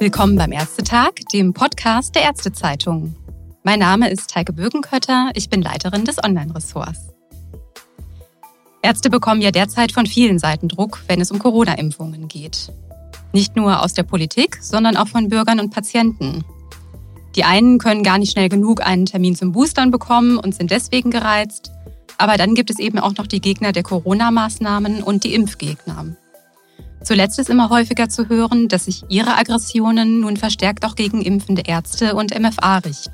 [0.00, 3.16] Willkommen beim Ärztetag, dem Podcast der Ärztezeitung.
[3.64, 7.08] Mein Name ist Heike Bögenkötter, ich bin Leiterin des Online-Ressorts.
[8.80, 12.72] Ärzte bekommen ja derzeit von vielen Seiten Druck, wenn es um Corona-Impfungen geht.
[13.32, 16.44] Nicht nur aus der Politik, sondern auch von Bürgern und Patienten.
[17.34, 21.10] Die einen können gar nicht schnell genug einen Termin zum Boostern bekommen und sind deswegen
[21.10, 21.72] gereizt.
[22.18, 26.06] Aber dann gibt es eben auch noch die Gegner der Corona-Maßnahmen und die Impfgegner.
[27.02, 31.62] Zuletzt ist immer häufiger zu hören, dass sich ihre Aggressionen nun verstärkt auch gegen impfende
[31.66, 33.12] Ärzte und MFA richten.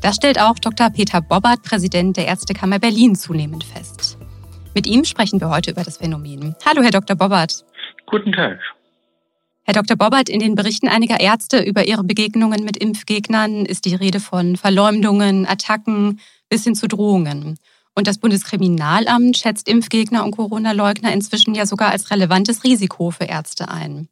[0.00, 0.90] Das stellt auch Dr.
[0.90, 4.18] Peter Bobbert, Präsident der Ärztekammer Berlin, zunehmend fest.
[4.74, 6.54] Mit ihm sprechen wir heute über das Phänomen.
[6.64, 7.16] Hallo, Herr Dr.
[7.16, 7.64] Bobbert.
[8.06, 8.58] Guten Tag.
[9.64, 9.96] Herr Dr.
[9.96, 14.56] Bobbert, in den Berichten einiger Ärzte über ihre Begegnungen mit Impfgegnern ist die Rede von
[14.56, 17.58] Verleumdungen, Attacken bis hin zu Drohungen.
[17.98, 23.70] Und das Bundeskriminalamt schätzt Impfgegner und Corona-Leugner inzwischen ja sogar als relevantes Risiko für Ärzte
[23.70, 24.08] ein.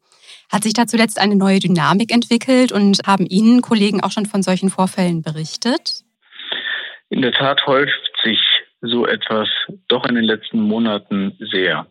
[0.51, 4.43] Hat sich da zuletzt eine neue Dynamik entwickelt und haben Ihnen Kollegen auch schon von
[4.43, 6.03] solchen Vorfällen berichtet?
[7.11, 8.41] In der Tat häuft sich
[8.81, 9.49] so etwas
[9.89, 11.87] doch in den letzten Monaten sehr.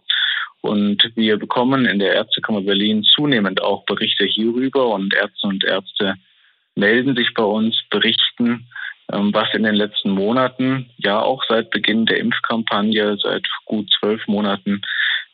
[0.62, 6.16] Und wir bekommen in der Ärztekammer Berlin zunehmend auch Berichte hierüber und Ärzte und Ärzte
[6.76, 8.68] melden sich bei uns, berichten
[9.08, 14.82] was in den letzten Monaten, ja auch seit Beginn der Impfkampagne, seit gut zwölf Monaten,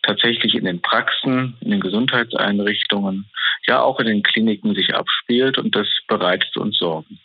[0.04, 3.30] tatsächlich in den Praxen, in den Gesundheitseinrichtungen,
[3.68, 7.20] ja auch in den Kliniken sich abspielt und das bereitet uns Sorgen.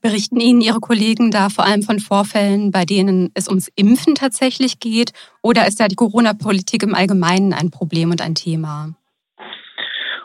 [0.00, 4.78] Berichten Ihnen Ihre Kollegen da vor allem von Vorfällen, bei denen es ums Impfen tatsächlich
[4.78, 5.12] geht?
[5.42, 8.94] Oder ist da die Corona-Politik im Allgemeinen ein Problem und ein Thema?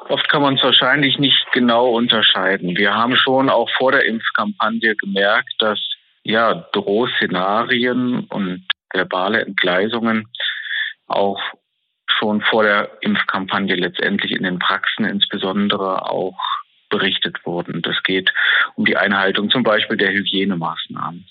[0.09, 2.75] Oft kann man es wahrscheinlich nicht genau unterscheiden.
[2.75, 5.79] Wir haben schon auch vor der Impfkampagne gemerkt, dass
[6.23, 10.27] ja Drohszenarien und verbale Entgleisungen
[11.05, 11.39] auch
[12.07, 16.39] schon vor der Impfkampagne letztendlich in den Praxen insbesondere auch
[16.89, 17.83] berichtet wurden.
[17.83, 18.31] Das geht
[18.75, 21.27] um die Einhaltung zum Beispiel der Hygienemaßnahmen,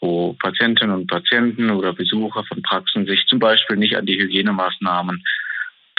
[0.00, 5.22] wo Patientinnen und Patienten oder Besucher von Praxen sich zum Beispiel nicht an die Hygienemaßnahmen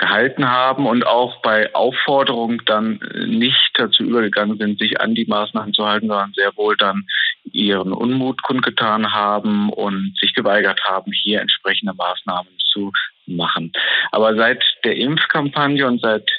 [0.04, 5.74] gehalten haben und auch bei Aufforderung dann nicht dazu übergegangen sind, sich an die Maßnahmen
[5.74, 7.06] zu halten, sondern sehr wohl dann
[7.46, 12.92] ihren Unmut kundgetan haben und sich geweigert haben, hier entsprechende Maßnahmen zu
[13.28, 13.72] machen.
[14.12, 16.30] Aber seit der Impfkampagne und seit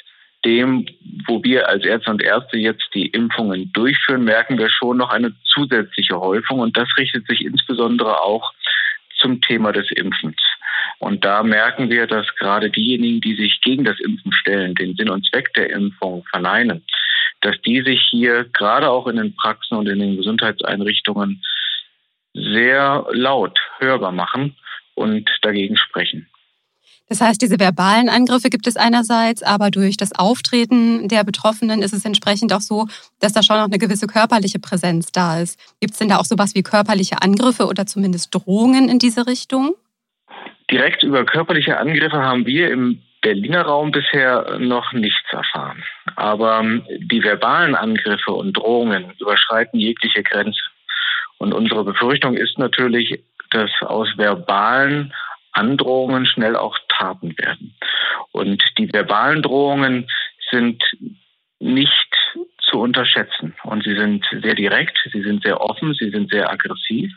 [0.45, 0.85] dem,
[1.25, 5.33] wo wir als Ärzte und Ärzte jetzt die Impfungen durchführen, merken wir schon noch eine
[5.43, 6.59] zusätzliche Häufung.
[6.59, 8.51] Und das richtet sich insbesondere auch
[9.17, 10.37] zum Thema des Impfens.
[10.99, 15.09] Und da merken wir, dass gerade diejenigen, die sich gegen das Impfen stellen, den Sinn
[15.09, 16.83] und Zweck der Impfung verneinen,
[17.41, 21.43] dass die sich hier gerade auch in den Praxen und in den Gesundheitseinrichtungen
[22.33, 24.55] sehr laut hörbar machen
[24.95, 26.27] und dagegen sprechen.
[27.07, 31.93] Das heißt, diese verbalen Angriffe gibt es einerseits, aber durch das Auftreten der Betroffenen ist
[31.93, 32.87] es entsprechend auch so,
[33.19, 35.59] dass da schon noch eine gewisse körperliche Präsenz da ist.
[35.79, 39.75] Gibt es denn da auch sowas wie körperliche Angriffe oder zumindest Drohungen in diese Richtung?
[40.71, 45.83] Direkt über körperliche Angriffe haben wir im Berliner Raum bisher noch nichts erfahren.
[46.15, 50.61] Aber ähm, die verbalen Angriffe und Drohungen überschreiten jegliche Grenze.
[51.37, 55.13] Und unsere Befürchtung ist natürlich, dass aus verbalen
[55.51, 57.75] Androhungen schnell auch Taten werden.
[58.31, 60.07] Und die verbalen Drohungen
[60.51, 60.83] sind
[61.59, 62.15] nicht
[62.59, 63.55] zu unterschätzen.
[63.63, 67.11] Und sie sind sehr direkt, sie sind sehr offen, sie sind sehr aggressiv.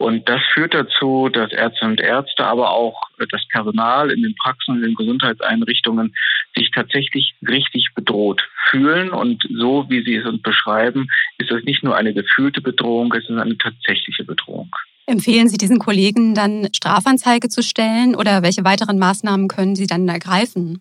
[0.00, 4.76] Und das führt dazu, dass Ärzte und Ärzte, aber auch das Personal in den Praxen,
[4.76, 6.14] in den Gesundheitseinrichtungen
[6.56, 9.10] sich tatsächlich richtig bedroht fühlen.
[9.10, 11.06] Und so, wie Sie es uns beschreiben,
[11.36, 14.70] ist es nicht nur eine gefühlte Bedrohung, es ist eine tatsächliche Bedrohung.
[15.04, 20.08] Empfehlen Sie diesen Kollegen dann Strafanzeige zu stellen oder welche weiteren Maßnahmen können Sie dann
[20.08, 20.80] ergreifen?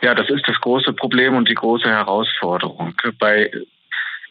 [0.00, 2.94] Ja, das ist das große Problem und die große Herausforderung.
[3.20, 3.48] Bei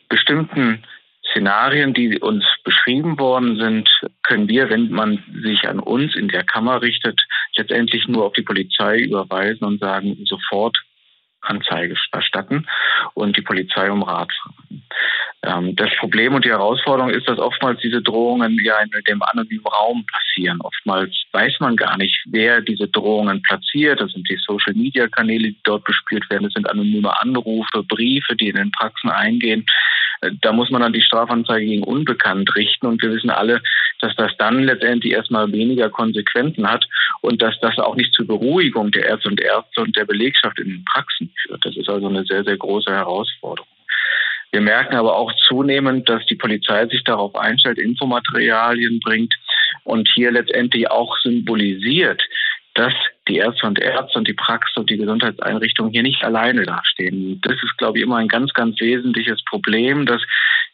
[0.09, 0.83] bestimmten
[1.31, 2.43] Szenarien, die uns
[2.81, 3.89] beschrieben worden sind,
[4.23, 7.19] können wir, wenn man sich an uns in der Kammer richtet,
[7.55, 10.77] letztendlich nur auf die Polizei überweisen und sagen, sofort
[11.41, 12.67] Anzeige erstatten
[13.15, 14.83] und die Polizei um Rat fragen.
[15.43, 19.65] Ähm, das Problem und die Herausforderung ist, dass oftmals diese Drohungen ja in dem anonymen
[19.65, 20.59] Raum passieren.
[20.61, 23.99] Oftmals weiß man gar nicht, wer diese Drohungen platziert.
[23.99, 26.43] Das sind die Social-Media-Kanäle, die dort bespielt werden.
[26.43, 29.65] Das sind anonyme Anrufe, Briefe, die in den Praxen eingehen.
[30.41, 32.85] Da muss man dann die Strafanzeige gegen Unbekannt richten.
[32.85, 33.61] Und wir wissen alle,
[33.99, 36.85] dass das dann letztendlich erstmal weniger Konsequenzen hat
[37.21, 40.69] und dass das auch nicht zur Beruhigung der Ärzte und Ärzte und der Belegschaft in
[40.69, 41.65] den Praxen führt.
[41.65, 43.67] Das ist also eine sehr, sehr große Herausforderung.
[44.51, 49.33] Wir merken aber auch zunehmend, dass die Polizei sich darauf einstellt, Infomaterialien bringt
[49.85, 52.21] und hier letztendlich auch symbolisiert,
[52.75, 52.93] dass
[53.27, 57.39] die Ärzte und Ärzte und die Praxis und die Gesundheitseinrichtungen hier nicht alleine dastehen.
[57.41, 60.21] Das ist, glaube ich, immer ein ganz, ganz wesentliches Problem, dass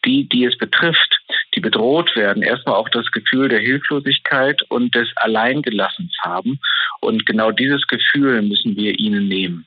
[0.04, 1.20] die, die es betrifft,
[1.54, 6.60] die bedroht werden, erstmal auch das Gefühl der Hilflosigkeit und des Alleingelassens haben.
[7.00, 9.66] Und genau dieses Gefühl müssen wir ihnen nehmen.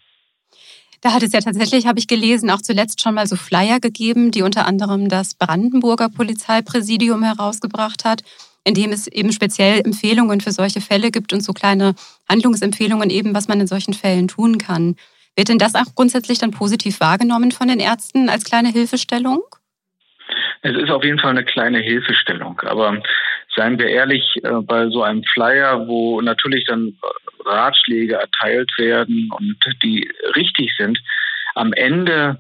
[1.01, 4.30] Da hat es ja tatsächlich, habe ich gelesen, auch zuletzt schon mal so Flyer gegeben,
[4.30, 8.22] die unter anderem das Brandenburger Polizeipräsidium herausgebracht hat,
[8.63, 11.96] in dem es eben speziell Empfehlungen für solche Fälle gibt und so kleine
[12.30, 14.96] Handlungsempfehlungen eben, was man in solchen Fällen tun kann.
[15.36, 19.44] Wird denn das auch grundsätzlich dann positiv wahrgenommen von den Ärzten als kleine Hilfestellung?
[20.62, 23.02] Es ist auf jeden Fall eine kleine Hilfestellung, aber
[23.56, 26.98] seien wir ehrlich, äh, bei so einem Flyer, wo natürlich dann
[27.46, 31.00] Ratschläge erteilt werden und die richtig sind,
[31.56, 32.38] am Ende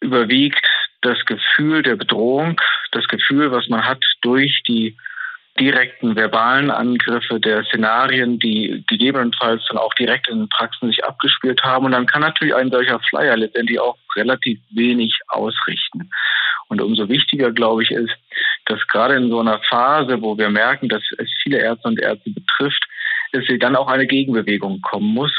[0.00, 0.64] überwiegt
[1.02, 2.60] das Gefühl der Bedrohung,
[2.92, 4.96] das Gefühl, was man hat durch die
[5.58, 11.62] direkten verbalen Angriffe der Szenarien, die gegebenenfalls dann auch direkt in den Praxen sich abgespielt
[11.62, 11.86] haben.
[11.86, 16.10] Und dann kann natürlich ein solcher Flyer letztendlich auch relativ wenig ausrichten.
[16.68, 18.14] Und umso wichtiger, glaube ich, ist,
[18.66, 22.30] dass gerade in so einer Phase, wo wir merken, dass es viele Ärzte und Ärzte
[22.30, 22.84] betrifft,
[23.32, 25.32] dass sie dann auch eine Gegenbewegung kommen muss,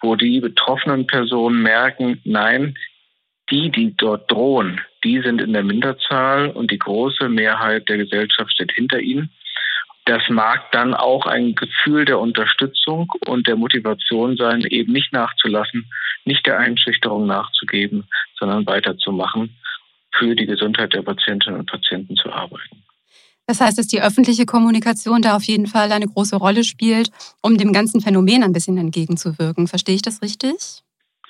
[0.00, 2.76] wo die betroffenen Personen merken, nein,
[3.50, 8.52] die, die dort drohen, die sind in der Minderzahl und die große Mehrheit der Gesellschaft
[8.52, 9.30] steht hinter ihnen.
[10.06, 15.90] Das mag dann auch ein Gefühl der Unterstützung und der Motivation sein, eben nicht nachzulassen,
[16.24, 18.08] nicht der Einschüchterung nachzugeben,
[18.38, 19.56] sondern weiterzumachen,
[20.14, 22.84] für die Gesundheit der Patientinnen und Patienten zu arbeiten.
[23.48, 27.10] Das heißt, dass die öffentliche Kommunikation da auf jeden Fall eine große Rolle spielt,
[27.42, 29.66] um dem ganzen Phänomen ein bisschen entgegenzuwirken.
[29.66, 30.82] Verstehe ich das richtig?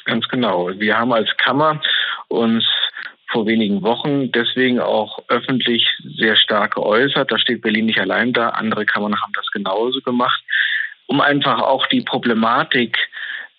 [0.04, 0.68] Ganz genau.
[0.78, 1.80] Wir haben als Kammer
[2.28, 2.64] uns
[3.28, 7.30] vor wenigen Wochen deswegen auch öffentlich sehr stark geäußert.
[7.30, 8.50] Da steht Berlin nicht allein da.
[8.50, 10.42] Andere Kammern haben das genauso gemacht,
[11.06, 12.96] um einfach auch die Problematik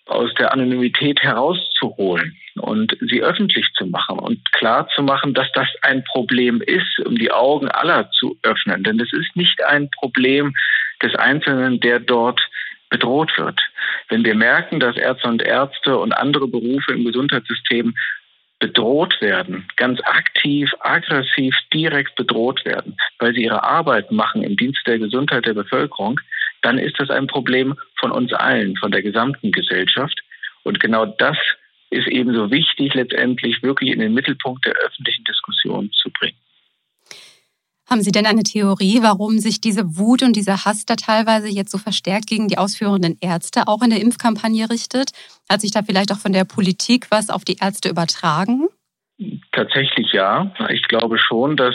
[0.06, 5.68] aus der Anonymität herauszuholen und sie öffentlich zu machen und klar zu machen, dass das
[5.82, 8.84] ein Problem ist, um die Augen aller zu öffnen.
[8.84, 10.54] Denn es ist nicht ein Problem
[11.02, 12.40] des Einzelnen, der dort
[12.88, 13.60] bedroht wird.
[14.08, 17.94] Wenn wir merken, dass Ärzte und Ärzte und andere Berufe im Gesundheitssystem
[18.58, 24.86] bedroht werden, ganz aktiv, aggressiv, direkt bedroht werden, weil sie ihre Arbeit machen im Dienst
[24.86, 26.20] der Gesundheit der Bevölkerung,
[26.62, 30.20] dann ist das ein Problem von uns allen, von der gesamten Gesellschaft.
[30.64, 31.36] Und genau das
[31.90, 36.36] ist ebenso wichtig, letztendlich wirklich in den Mittelpunkt der öffentlichen Diskussion zu bringen.
[37.88, 41.70] Haben Sie denn eine Theorie, warum sich diese Wut und dieser Hass da teilweise jetzt
[41.70, 45.12] so verstärkt gegen die ausführenden Ärzte auch in der Impfkampagne richtet?
[45.48, 48.68] Hat sich da vielleicht auch von der Politik was auf die Ärzte übertragen?
[49.52, 50.54] Tatsächlich ja.
[50.68, 51.74] Ich glaube schon, dass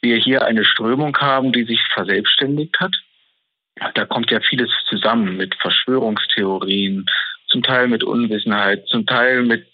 [0.00, 2.96] wir hier eine Strömung haben, die sich verselbstständigt hat.
[3.94, 7.04] Da kommt ja vieles zusammen mit Verschwörungstheorien,
[7.48, 9.66] zum Teil mit Unwissenheit, zum Teil mit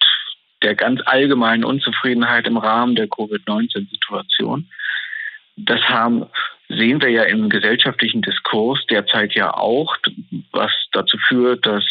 [0.62, 4.69] der ganz allgemeinen Unzufriedenheit im Rahmen der Covid-19-Situation.
[5.64, 6.26] Das haben,
[6.69, 9.96] sehen wir ja im gesellschaftlichen Diskurs derzeit ja auch,
[10.52, 11.84] was dazu führt, dass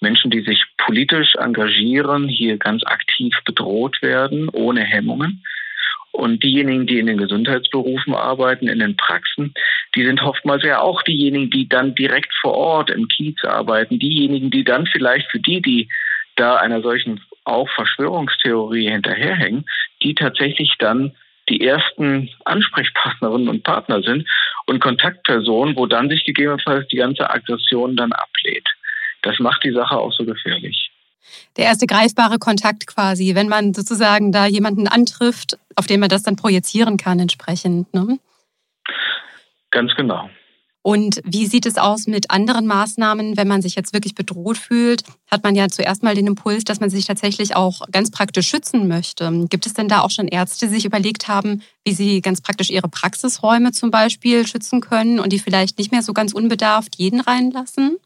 [0.00, 5.42] Menschen, die sich politisch engagieren, hier ganz aktiv bedroht werden, ohne Hemmungen.
[6.12, 9.52] Und diejenigen, die in den Gesundheitsberufen arbeiten, in den Praxen,
[9.94, 14.50] die sind oftmals ja auch diejenigen, die dann direkt vor Ort im Kiez arbeiten, diejenigen,
[14.50, 15.88] die dann vielleicht für die, die
[16.36, 19.66] da einer solchen auch Verschwörungstheorie hinterherhängen,
[20.02, 21.12] die tatsächlich dann
[21.48, 24.28] die ersten Ansprechpartnerinnen und Partner sind
[24.66, 28.68] und Kontaktpersonen, wo dann sich gegebenenfalls die ganze Aggression dann ablehnt.
[29.22, 30.90] Das macht die Sache auch so gefährlich
[31.56, 36.22] der erste greifbare Kontakt quasi, wenn man sozusagen da jemanden antrifft, auf den man das
[36.22, 37.92] dann projizieren kann entsprechend.
[37.94, 38.18] Ne?
[39.70, 40.28] Ganz genau.
[40.86, 45.02] Und wie sieht es aus mit anderen Maßnahmen, wenn man sich jetzt wirklich bedroht fühlt?
[45.28, 48.86] Hat man ja zuerst mal den Impuls, dass man sich tatsächlich auch ganz praktisch schützen
[48.86, 49.28] möchte.
[49.50, 52.70] Gibt es denn da auch schon Ärzte, die sich überlegt haben, wie sie ganz praktisch
[52.70, 57.18] ihre Praxisräume zum Beispiel schützen können und die vielleicht nicht mehr so ganz unbedarft jeden
[57.18, 57.96] reinlassen?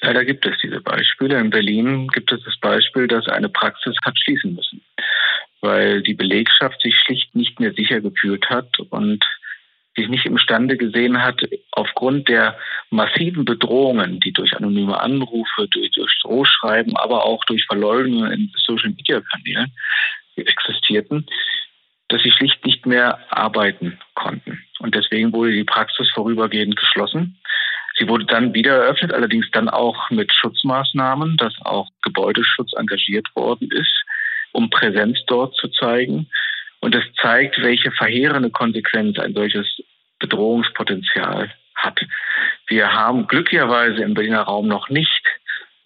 [0.00, 1.40] Ja, da gibt es diese Beispiele.
[1.40, 4.80] In Berlin gibt es das Beispiel, dass eine Praxis hat schließen müssen,
[5.60, 9.24] weil die Belegschaft sich schlicht nicht mehr sicher gefühlt hat und
[9.96, 11.40] sich nicht imstande gesehen hat,
[11.72, 12.56] aufgrund der
[12.90, 19.72] massiven Bedrohungen, die durch anonyme Anrufe, durch, durch Drohschreiben, aber auch durch Verleugnungen in Social-Media-Kanälen
[20.36, 21.26] existierten,
[22.08, 24.62] dass sie schlicht nicht mehr arbeiten konnten.
[24.78, 27.38] Und deswegen wurde die Praxis vorübergehend geschlossen.
[27.98, 33.68] Sie wurde dann wieder eröffnet, allerdings dann auch mit Schutzmaßnahmen, dass auch Gebäudeschutz engagiert worden
[33.70, 34.04] ist,
[34.52, 36.28] um Präsenz dort zu zeigen.
[36.80, 39.66] Und das zeigt, welche verheerende Konsequenz ein solches
[40.18, 42.00] Bedrohungspotenzial hat.
[42.66, 45.26] Wir haben glücklicherweise im Berliner Raum noch nicht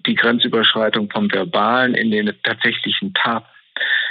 [0.06, 3.46] die Grenzüberschreitung vom Verbalen in den tatsächlichen Taten.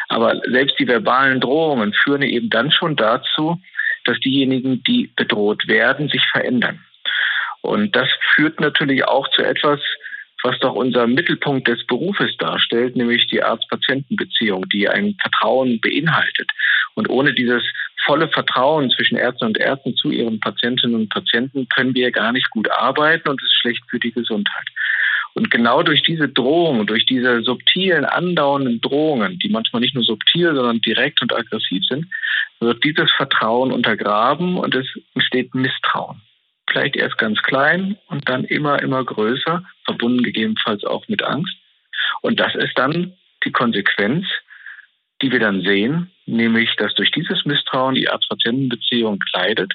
[0.10, 3.62] Aber selbst die verbalen Drohungen führen eben dann schon dazu,
[4.06, 6.84] dass diejenigen, die bedroht werden, sich verändern.
[7.62, 9.80] Und das führt natürlich auch zu etwas,
[10.44, 16.52] was doch unser Mittelpunkt des Berufes darstellt, nämlich die Arzt-Patienten-Beziehung, die ein Vertrauen beinhaltet.
[16.96, 17.64] Und ohne dieses
[18.06, 22.50] volle Vertrauen zwischen Ärzten und Ärzten zu ihren Patientinnen und Patienten können wir gar nicht
[22.52, 24.68] gut arbeiten und es ist schlecht für die Gesundheit.
[25.36, 30.54] Und genau durch diese Drohungen, durch diese subtilen, andauernden Drohungen, die manchmal nicht nur subtil,
[30.54, 32.06] sondern direkt und aggressiv sind,
[32.60, 34.86] wird dieses Vertrauen untergraben und es
[35.16, 36.22] entsteht Misstrauen.
[36.70, 41.54] Vielleicht erst ganz klein und dann immer, immer größer, verbunden gegebenenfalls auch mit Angst.
[42.22, 43.14] Und das ist dann
[43.44, 44.26] die Konsequenz,
[45.22, 49.74] die wir dann sehen, nämlich dass durch dieses Misstrauen die Arzt-Patienten-Beziehung leidet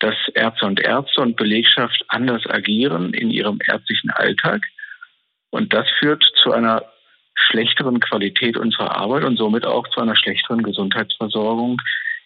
[0.00, 4.62] dass Ärzte und Ärzte und Belegschaft anders agieren in ihrem ärztlichen Alltag.
[5.50, 6.84] Und das führt zu einer
[7.34, 11.80] schlechteren Qualität unserer Arbeit und somit auch zu einer schlechteren Gesundheitsversorgung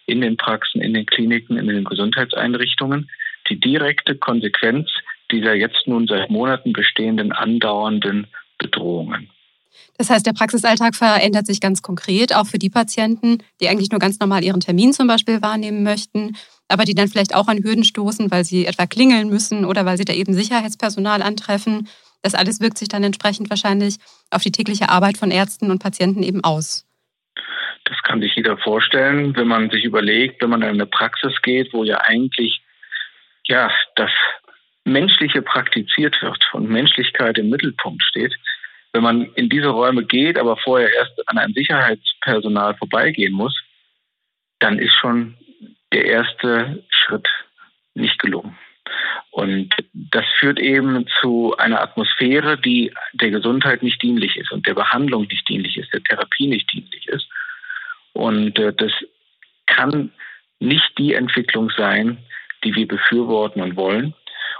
[0.05, 3.09] in den Praxen, in den Kliniken, in den Gesundheitseinrichtungen.
[3.49, 4.89] Die direkte Konsequenz
[5.33, 9.29] dieser jetzt nun seit Monaten bestehenden andauernden Bedrohungen.
[9.97, 13.99] Das heißt, der Praxisalltag verändert sich ganz konkret, auch für die Patienten, die eigentlich nur
[13.99, 16.35] ganz normal ihren Termin zum Beispiel wahrnehmen möchten,
[16.67, 19.97] aber die dann vielleicht auch an Hürden stoßen, weil sie etwa klingeln müssen oder weil
[19.97, 21.87] sie da eben Sicherheitspersonal antreffen.
[22.21, 23.97] Das alles wirkt sich dann entsprechend wahrscheinlich
[24.31, 26.85] auf die tägliche Arbeit von Ärzten und Patienten eben aus.
[27.85, 31.73] Das kann sich jeder vorstellen, wenn man sich überlegt, wenn man in eine Praxis geht,
[31.73, 32.63] wo ja eigentlich
[33.45, 34.11] ja das
[34.85, 38.33] Menschliche praktiziert wird und Menschlichkeit im Mittelpunkt steht,
[38.91, 43.59] wenn man in diese Räume geht, aber vorher erst an einem Sicherheitspersonal vorbeigehen muss,
[44.59, 45.35] dann ist schon
[45.91, 47.27] der erste Schritt
[47.95, 48.57] nicht gelungen.
[49.31, 54.75] Und das führt eben zu einer Atmosphäre, die der Gesundheit nicht dienlich ist und der
[54.75, 57.27] Behandlung nicht dienlich ist, der Therapie nicht dienlich ist.
[58.13, 58.91] Und äh, das
[59.65, 60.11] kann
[60.59, 62.19] nicht die Entwicklung sein,
[62.63, 64.13] die wir befürworten und wollen.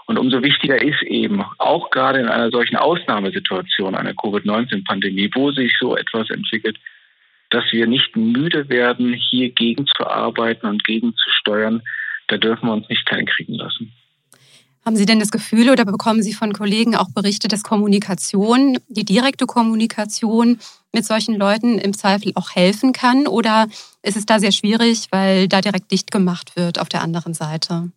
[0.06, 5.74] Und umso wichtiger ist eben, auch gerade in einer solchen Ausnahmesituation, einer Covid-19-Pandemie, wo sich
[5.80, 6.78] so etwas entwickelt,
[7.50, 11.82] dass wir nicht müde werden, hier gegenzuarbeiten und gegenzusteuern.
[12.28, 13.94] Da dürfen wir uns nicht kleinkriegen lassen.
[14.86, 19.06] Haben Sie denn das Gefühl oder bekommen Sie von Kollegen auch Berichte, dass Kommunikation, die
[19.06, 20.60] direkte Kommunikation
[20.92, 23.26] mit solchen Leuten im Zweifel auch helfen kann?
[23.28, 23.68] Oder
[24.02, 27.92] ist es da sehr schwierig, weil da direkt dicht gemacht wird auf der anderen Seite?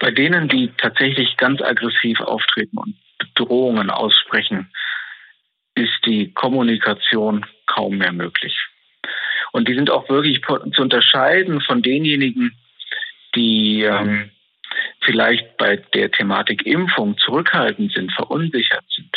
[0.00, 4.72] Bei denen, die tatsächlich ganz aggressiv auftreten und Bedrohungen aussprechen,
[5.74, 8.56] ist die Kommunikation kaum mehr möglich.
[9.52, 12.56] Und die sind auch wirklich zu unterscheiden von denjenigen,
[13.34, 14.30] die ähm,
[15.02, 19.09] vielleicht bei der Thematik Impfung zurückhaltend sind, verunsichert sind.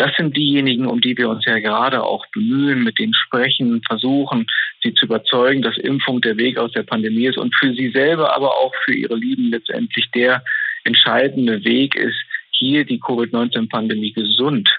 [0.00, 4.46] Das sind diejenigen, um die wir uns ja gerade auch bemühen, mit denen sprechen, versuchen,
[4.82, 8.34] sie zu überzeugen, dass Impfung der Weg aus der Pandemie ist und für sie selber,
[8.34, 10.42] aber auch für ihre Lieben letztendlich der
[10.84, 12.16] entscheidende Weg ist,
[12.52, 14.70] hier die Covid-19-Pandemie gesund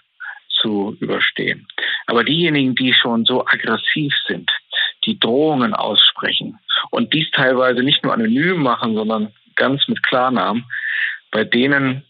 [0.60, 1.68] zu überstehen.
[2.08, 4.50] Aber diejenigen, die schon so aggressiv sind,
[5.06, 6.58] die Drohungen aussprechen
[6.90, 10.66] und dies teilweise nicht nur anonym machen, sondern ganz mit Klarnamen,
[11.30, 12.06] bei denen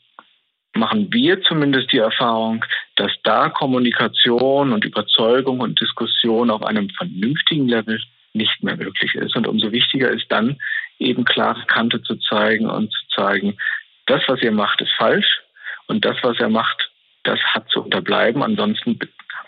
[0.73, 2.63] machen wir zumindest die Erfahrung,
[3.01, 7.99] dass da Kommunikation und Überzeugung und Diskussion auf einem vernünftigen Level
[8.33, 9.35] nicht mehr möglich ist.
[9.35, 10.57] Und umso wichtiger ist dann
[10.99, 13.57] eben klare Kante zu zeigen und zu zeigen,
[14.05, 15.41] das, was ihr macht, ist falsch
[15.87, 16.91] und das, was er macht,
[17.23, 18.43] das hat zu unterbleiben.
[18.43, 18.99] Ansonsten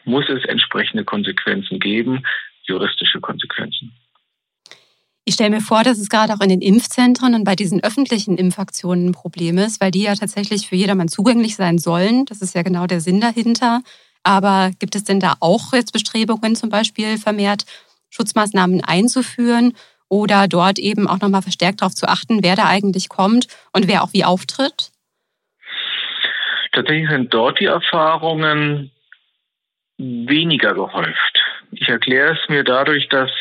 [0.04, 2.24] muss es entsprechende Konsequenzen geben,
[2.64, 3.94] juristische Konsequenzen.
[5.26, 8.38] Ich stelle mir vor, dass es gerade auch in den Impfzentren und bei diesen öffentlichen
[8.38, 12.26] Impfaktionen ein Problem ist, weil die ja tatsächlich für jedermann zugänglich sein sollen.
[12.26, 13.82] Das ist ja genau der Sinn dahinter.
[14.24, 17.66] Aber gibt es denn da auch jetzt Bestrebungen, zum Beispiel vermehrt
[18.10, 19.74] Schutzmaßnahmen einzuführen
[20.10, 24.04] oder dort eben auch nochmal verstärkt darauf zu achten, wer da eigentlich kommt und wer
[24.04, 24.92] auch wie auftritt?
[26.74, 28.92] Tatsächlich sind dort die Erfahrungen
[29.98, 31.40] weniger gehäuft.
[31.72, 33.32] Ich erkläre es mir dadurch, dass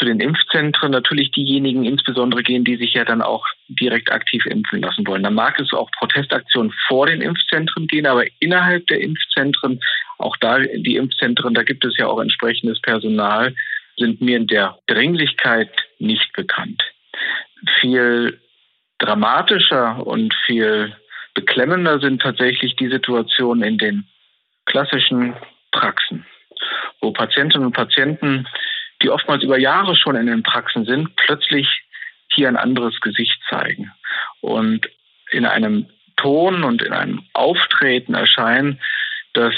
[0.00, 4.80] zu den Impfzentren natürlich diejenigen insbesondere gehen, die sich ja dann auch direkt aktiv impfen
[4.80, 5.22] lassen wollen.
[5.22, 9.78] Da mag es auch Protestaktionen vor den Impfzentren gehen, aber innerhalb der Impfzentren,
[10.16, 13.54] auch da die Impfzentren, da gibt es ja auch entsprechendes Personal,
[13.98, 16.82] sind mir in der Dringlichkeit nicht bekannt.
[17.80, 18.40] Viel
[18.98, 20.96] dramatischer und viel
[21.34, 24.04] beklemmender sind tatsächlich die Situationen in den
[24.64, 25.34] klassischen
[25.72, 26.24] Praxen,
[27.02, 28.46] wo Patientinnen und Patienten,
[29.02, 31.66] die oftmals über Jahre schon in den Praxen sind, plötzlich
[32.28, 33.92] hier ein anderes Gesicht zeigen
[34.40, 34.86] und
[35.30, 38.78] in einem Ton und in einem Auftreten erscheinen,
[39.32, 39.54] das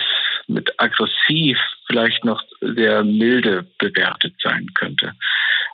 [0.46, 5.12] mit aggressiv vielleicht noch sehr milde bewertet sein könnte.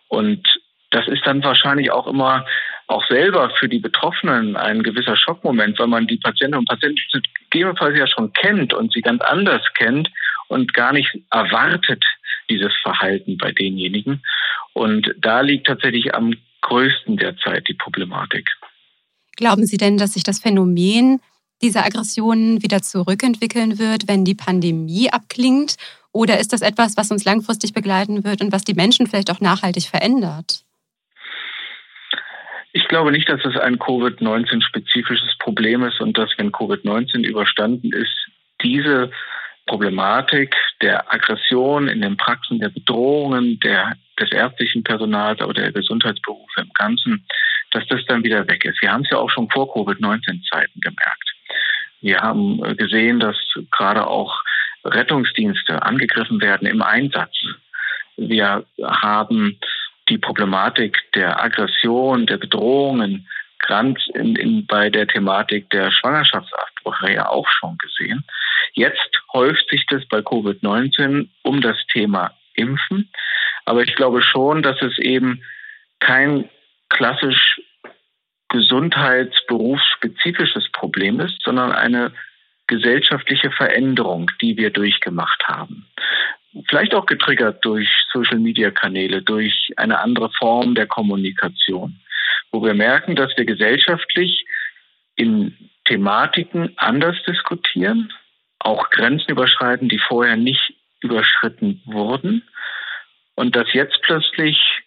[0.08, 0.46] Und
[0.90, 2.46] das ist dann wahrscheinlich auch immer
[2.86, 6.98] auch selber für die Betroffenen ein gewisser Schockmoment, weil man die Patientinnen und Patienten
[7.50, 10.08] gegebenenfalls ja schon kennt und sie ganz anders kennt
[10.48, 12.02] und gar nicht erwartet
[12.50, 14.22] dieses Verhalten bei denjenigen.
[14.72, 18.48] Und da liegt tatsächlich am größten derzeit die Problematik.
[19.36, 21.20] Glauben Sie denn, dass sich das Phänomen
[21.62, 25.76] dieser Aggressionen wieder zurückentwickeln wird, wenn die Pandemie abklingt?
[26.12, 29.40] Oder ist das etwas, was uns langfristig begleiten wird und was die Menschen vielleicht auch
[29.40, 30.64] nachhaltig verändert?
[32.72, 38.28] Ich glaube nicht, dass es ein Covid-19-spezifisches Problem ist und dass, wenn Covid-19 überstanden ist,
[38.62, 39.10] diese
[39.68, 46.62] Problematik der Aggression in den Praxen, der Bedrohungen der, des ärztlichen Personals, aber der Gesundheitsberufe
[46.62, 47.24] im Ganzen,
[47.70, 48.82] dass das dann wieder weg ist.
[48.82, 51.30] Wir haben es ja auch schon vor Covid-19-Zeiten gemerkt.
[52.00, 53.36] Wir haben gesehen, dass
[53.70, 54.42] gerade auch
[54.84, 57.34] Rettungsdienste angegriffen werden im Einsatz.
[58.16, 59.58] Wir haben
[60.08, 63.28] die Problematik der Aggression, der Bedrohungen
[63.66, 68.24] ganz in, in, bei der Thematik der Schwangerschaftsabbrüche ja auch schon gesehen.
[68.72, 73.08] Jetzt häuft sich das bei Covid-19 um das Thema Impfen.
[73.64, 75.42] Aber ich glaube schon, dass es eben
[76.00, 76.48] kein
[76.88, 77.60] klassisch
[78.48, 82.12] gesundheitsberufsspezifisches Problem ist, sondern eine
[82.66, 85.86] gesellschaftliche Veränderung, die wir durchgemacht haben
[86.68, 92.00] vielleicht auch getriggert durch Social-Media-Kanäle, durch eine andere Form der Kommunikation,
[92.52, 94.46] wo wir merken, dass wir gesellschaftlich
[95.16, 98.12] in Thematiken anders diskutieren,
[98.58, 102.42] auch Grenzen überschreiten, die vorher nicht überschritten wurden
[103.34, 104.82] und dass jetzt plötzlich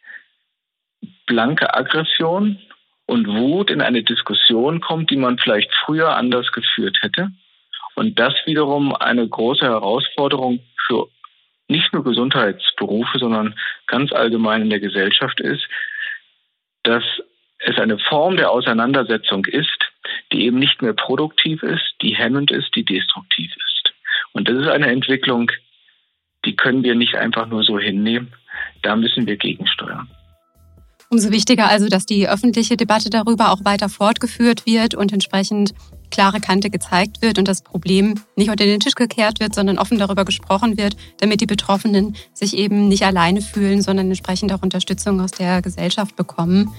[1.25, 2.59] blanke Aggression
[3.05, 7.31] und Wut in eine Diskussion kommt, die man vielleicht früher anders geführt hätte.
[7.95, 11.07] Und das wiederum eine große Herausforderung für
[11.67, 13.57] nicht nur Gesundheitsberufe, sondern
[13.87, 15.67] ganz allgemein in der Gesellschaft ist,
[16.83, 17.03] dass
[17.63, 19.69] es eine Form der Auseinandersetzung ist,
[20.31, 23.93] die eben nicht mehr produktiv ist, die hemmend ist, die destruktiv ist.
[24.33, 25.51] Und das ist eine Entwicklung,
[26.45, 28.33] die können wir nicht einfach nur so hinnehmen.
[28.81, 30.09] Da müssen wir gegensteuern.
[31.09, 35.73] Umso wichtiger also, dass die öffentliche Debatte darüber auch weiter fortgeführt wird und entsprechend
[36.09, 39.99] klare Kante gezeigt wird und das Problem nicht unter den Tisch gekehrt wird, sondern offen
[39.99, 45.19] darüber gesprochen wird, damit die Betroffenen sich eben nicht alleine fühlen, sondern entsprechend auch Unterstützung
[45.19, 46.69] aus der Gesellschaft bekommen.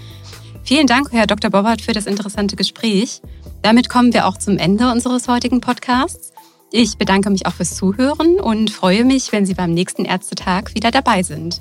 [0.64, 1.50] Vielen Dank, Herr Dr.
[1.50, 3.20] Bobbert, für das interessante Gespräch.
[3.62, 6.32] Damit kommen wir auch zum Ende unseres heutigen Podcasts.
[6.70, 10.90] Ich bedanke mich auch fürs Zuhören und freue mich, wenn Sie beim nächsten Ärztetag wieder
[10.90, 11.60] dabei sind.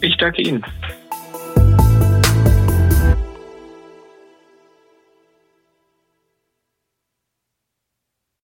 [0.00, 0.64] Ich danke Ihnen.